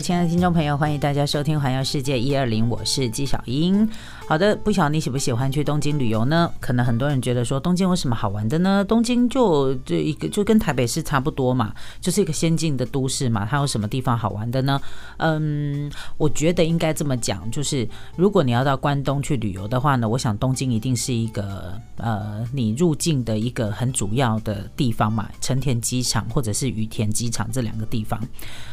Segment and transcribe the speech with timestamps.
[0.00, 3.88] 亲爱的听众朋友，欢迎大家收听《环游世界一二零》，我是纪晓英。
[4.26, 6.50] 好的，不晓得你喜不喜欢去东京旅游呢？
[6.60, 8.84] 可能很多人觉得说东京有什么好玩的呢？
[8.84, 13.44] 东京就这一个就跟台北市差不多嘛，就是一个先进的都市嘛。
[13.44, 14.80] 它有什么地方好玩的呢？
[15.18, 17.86] 嗯，我觉得应该这么讲，就是
[18.16, 28.18] 如果你要到关东去旅游的话呢，我想东京一定是一个呃你入境的一个很主要的地方嘛，成田机场或者是羽田机场这两个地方。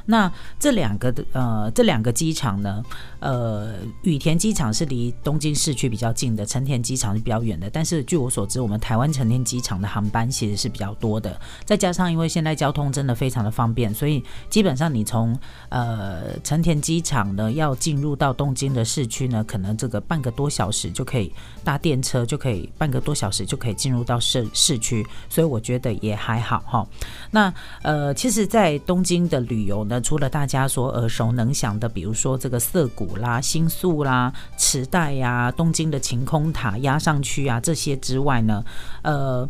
[0.05, 2.83] 那这两个呃这两个机场呢，
[3.19, 5.49] 呃羽田机场是离东京。
[5.59, 11.37] 市区比较近的成田机场是比较远的，但是据我所知，我们台湾成田机场的航班其实是比较多的。
[11.65, 21.33] 再加上因为现在交通真的非常的方便，所以基本上你从呃成田机场呢要进入到东京的市区呢，可能这个半个多小时就可以
[21.63, 26.87] 搭电车，就可以半个多小时就可以进入到市市区，所以我觉得也还好哈。
[27.31, 35.51] 那呃，其实，在东京的旅游呢，除了大家说耳熟能详的，比如说这个涩谷啦、新宿啦、池袋呀。
[35.51, 38.63] 东京的晴空塔压上去啊，这些之外呢，
[39.01, 39.49] 呃，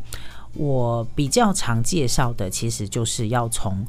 [0.53, 3.85] 我比较常介绍的，其实就是要从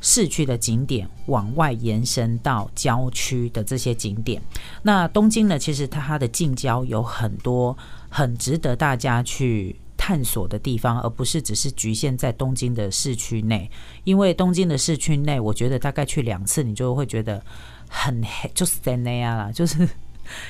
[0.00, 4.40] 市区的景点往外延伸到郊区的这些景点。
[4.82, 7.76] 那东京呢，其实它它的近郊有很多
[8.08, 9.74] 很值得大家去
[10.06, 13.68] 探索的地方，而不是只是局限在东京的市区内。
[14.04, 17.44] 因为东京的市区内，我觉得大概去两次，你就会觉得
[17.88, 19.88] 很黑，就是在那样了，就是。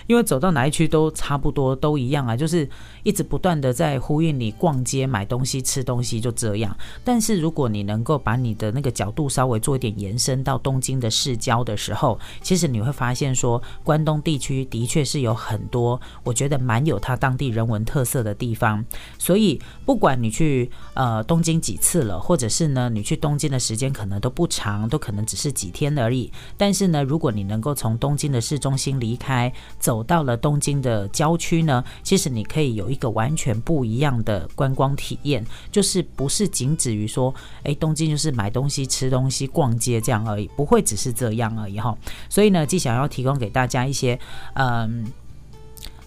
[0.06, 2.68] 因为走到哪一区都差不多，都一样啊，就是
[3.02, 6.76] 一直不断的在呼应你逛街、买东西、吃东西，就这样。
[7.04, 18.84] 但是如果你能够把你的那个角度稍微做一点延伸到东京的市郊的时候，其实你会发现说，关东地区的确是有很多我觉得蛮有它当地人文特色的地方。
[19.18, 26.30] 所以不管你去呃东京几次了，或者是呢你去东京的时间可能都不长，都可能只是几天而已。
[26.56, 41.96] 但是呢，如果你能够从东京的市中心离开，走到了东京的郊区呢，其实你可以有一个完全不一样的观光体验，就是不是仅止于说，哎，东京就是买东西、吃东西、逛街这样而已，不会只是这样而已哈。
[42.28, 44.18] 所以呢，既想要提供给大家一些，
[44.54, 45.04] 嗯。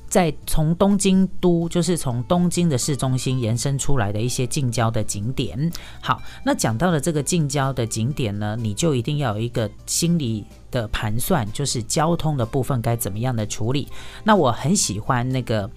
[0.09, 5.71] 在从东京都，就是从东京的市中心延伸出来的一些近郊的景点。
[6.01, 13.87] 好，那讲到了这个近郊的景点呢，你就一定要有一个心理的盘算，就是交通的部分该怎么样的处理。
[14.23, 15.69] 那我很喜欢那个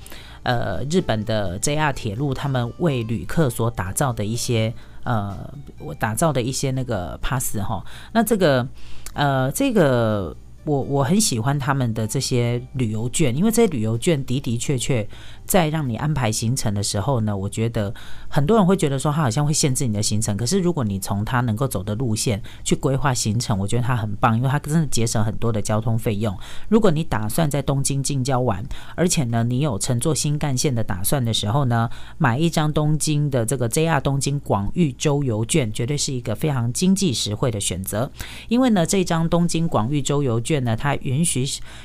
[0.42, 4.72] 呃日本的 JR 铁路，他们为旅客所打造的一些
[5.04, 5.36] 呃
[5.78, 7.84] 我打造的一些那个 pass 哈。
[8.12, 8.66] 那这个
[9.12, 10.34] 呃这个。
[10.64, 15.06] 我我很喜欢他们的这些旅游券，因为这些旅游券的的确确。
[15.44, 17.92] 在让你安排行程的时候呢，我觉得
[18.28, 20.36] 很多人会觉得说他好像会限制你的行程。
[20.36, 26.34] 可是如果你从他能够走的路线去规划行程，我觉得他很棒，因为他真的节省很多的交通费用。
[26.68, 38.10] 如果你打算在东京近郊玩，而且呢你有乘坐新干线的打算的时候呢，买一张东京的这个 JR 东京广域周游券，绝对是一个非常经济实惠的选择。
[38.48, 41.44] 因为呢这张东京广域周游券券呢，它允许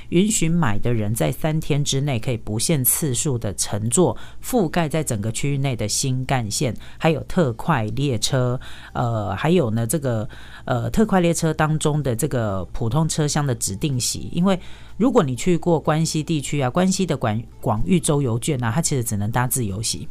[0.10, 3.54] 允许买的人在三天之内可以不限次数的。
[3.58, 8.58] 乘坐覆盖在整个区域内的新干线，还有特快列车，
[8.94, 10.30] 呃，还有呢这个
[10.64, 14.58] 呃特快列车当中的这个普通车厢的指定席，因为
[14.96, 20.08] 如果你去过关西地区啊，关西的广广域周游券啊，它其实只能搭自由席。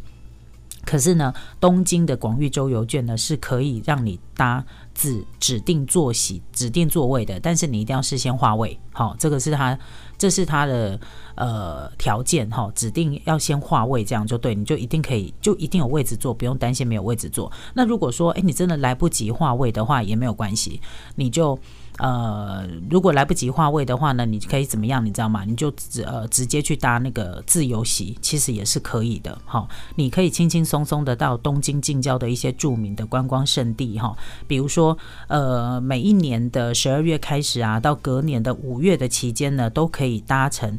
[0.87, 4.65] 可是呢，东京的广域周游券呢是可以让你搭
[4.95, 8.79] 指指定坐席、指定座位的，但是你一定要事先划位。
[8.93, 9.77] 好，这个是它，
[10.17, 10.99] 这是它的
[11.35, 17.51] 呃条件哈，指定要先划位，这样就对，你就一定可以，就一定有位置坐，不用担心没有位置坐。
[17.75, 20.81] 那如果说，哎，你真的来不及划位的话，也没有关系，
[21.17, 21.59] 你就。
[21.99, 25.05] 呃，如果来不及换位的话呢，你可以怎么样？
[25.05, 25.45] 你知道吗？
[25.47, 29.39] 你就直呃直接去搭那个自由席，其实也是可以的。
[29.45, 34.17] 哈，你可以轻轻松松的到东京近郊的一些著名的观光胜地哈，
[34.47, 34.97] 比如说
[35.29, 40.79] 呃每一年的十二月开始啊，到隔年的五月的期间呢，都可以搭乘。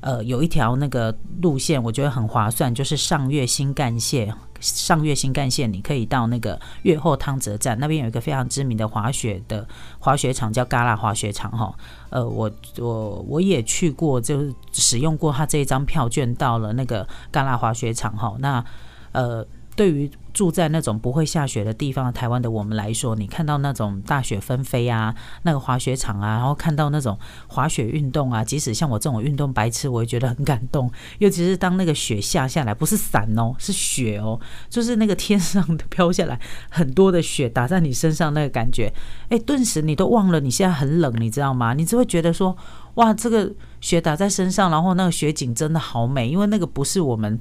[0.00, 4.34] 呃，有一条那个路线，我觉得很划算，就是上越新干线。
[4.60, 9.66] 上越新干线，你可以到那个越后汤泽站那边有一个非常知名的滑雪的
[10.00, 11.72] 滑雪场，叫嘎啦滑雪场哈。
[12.10, 18.36] 呃，我我我也去过，就是使用过他这一张票券，到了那个嘎啦滑雪场哈。
[18.40, 18.64] 那
[19.12, 19.46] 呃。
[19.76, 25.12] 对于住在那种不会下雪的地方，台湾的我们来说，你看到那种大雪纷飞啊，
[25.42, 27.18] 那个滑雪场啊，然后看到那种
[27.48, 30.88] 滑雪运动啊，即使像我这种运动白痴，我也觉得很感动。
[31.18, 34.38] 尤其是当那个雪下下来，不是伞哦，是雪哦，
[34.70, 36.38] 就是那个天上飘下来
[36.70, 38.92] 很多的雪打在你身上，那个感觉，
[39.30, 41.74] 哎，顿时你都忘了你现在很冷，你知道吗？
[41.74, 42.56] 你只会觉得说，
[42.94, 47.40] 哇，这个雪打在身上，然后那个雪景真的好美，因为那个不是我们。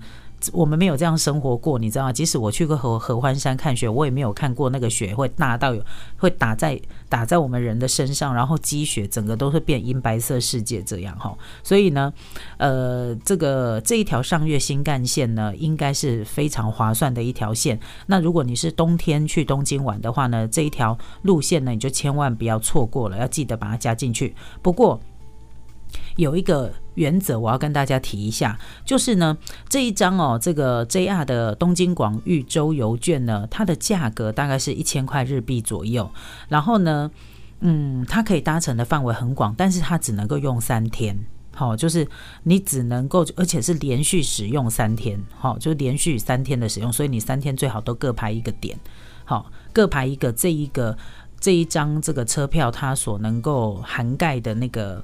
[0.54, 2.14] 我们没有这样生活过，你知道吗？
[2.14, 5.84] 即使我去过合合欢山看雪，我也没有看过那个雪会大到有
[6.18, 6.80] 会打在
[7.10, 11.36] 打在我们人的身上，然后积雪，整个都是变银白色世界这样哈。
[11.64, 12.14] 所以呢，
[12.58, 17.80] 呃，这个这一条上越新干线呢，应该是非常划算的一条线。
[18.06, 24.36] 那如果你是冬天去东京玩的话呢，这一条路线呢，你就千万不要错过了，要记得把它加进去。
[24.62, 25.00] 不过，
[26.18, 29.38] 有一个原则，我要跟大家提一下，就是呢，
[29.70, 36.10] 这一张哦，这个 JR 的东京广域周游券呢，它的价格大概是一千块日币左右。
[36.50, 37.10] 然后呢，
[37.60, 41.18] 嗯，它可以搭乘的范围很广，但是它只能够用三天。
[41.54, 42.08] 好，就是
[42.44, 45.20] 你只能够，而且是连续使用三天。
[45.38, 48.76] 好，就连续三天的使用，所以你三天最好都各排一个点。
[49.24, 50.98] 好，各排一个这一个
[51.40, 55.04] 这一张这个车票，它所能够涵盖的那个。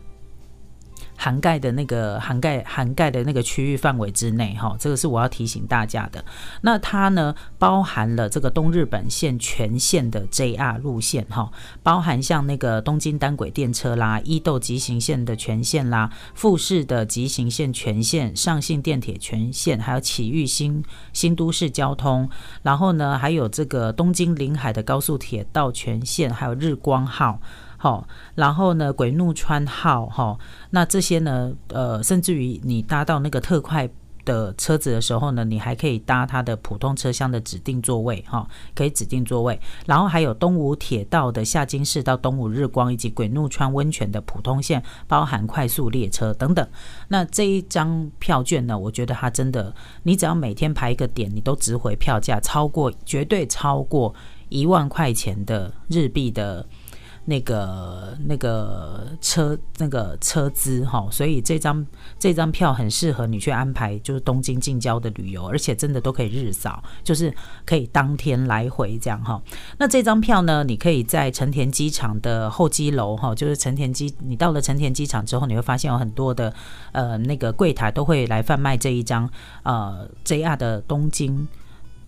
[1.24, 6.22] 涵盖的那个涵盖涵盖的那个区域范围之内，哈，这个是我要提醒大家的。
[6.60, 11.50] 那它呢，包含了这个东日本线全线的 JR 路线，哈，
[11.82, 20.84] 包含像那个东京单轨电车啦、伊豆急行线的全线啦、富士的急行线全线、上信电铁全线，还有启域新
[21.14, 22.30] 新都市交通，
[22.64, 27.40] 然后呢，还有这个东京临海的高速铁道全线，还有日光号。
[27.84, 30.40] 好，然后呢，鬼怒川号，哈，
[30.70, 33.90] 那这些呢，呃，甚至于你搭到那个特快
[34.24, 39.60] 的车子的时候呢，你还可以搭它的普通车厢的指定座位，哈，可以指定座位。
[39.86, 46.66] 然后还有东武铁道的下金市到东武日光以及鬼怒川温泉的普通线，包含快速列车等等。
[47.10, 54.16] 那这一张票券呢，我觉得它真的，你只要每天排一个点，你都值回票价，超过绝对超过
[54.48, 56.66] 一万块钱的日币的。
[57.26, 61.86] 那个那个车那个车资哈，所以这张
[62.20, 67.34] 这张票很适合你去安排，就是东京近郊的旅游，而且真的都可以日扫，就是
[67.66, 69.42] 可以当天来回这样哈。
[69.78, 76.54] 那这张票呢，你可以在成田机场的候机楼哈，就是成田机，你到了成田机场之后，你会发现有很多的
[76.92, 79.30] 呃那个柜台都会来贩卖这一张
[79.64, 81.48] 呃 JR 的东京。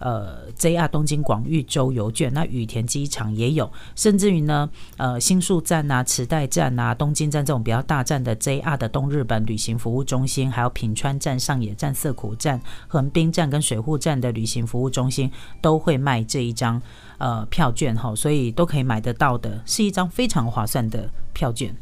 [0.05, 16.79] 呃，JR 东京广域周游券，那羽田机场也有，甚至于呢，呃，新宿站啊、池袋站啊、东京站这种比较大站的 JR 的东日本旅行服务中心，还有品川站、上野站、涩谷站、横滨站跟水户站的旅行服务中心，都会卖这一张
[17.17, 21.75] 呃票券哈，所以都可以买得到的，是一张非常划算的票券。